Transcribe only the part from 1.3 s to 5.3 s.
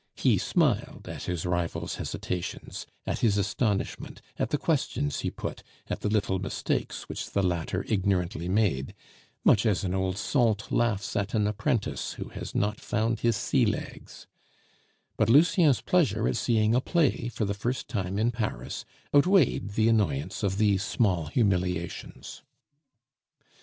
rival's hesitations, at his astonishment, at the questions he